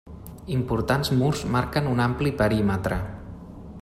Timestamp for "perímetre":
2.41-2.99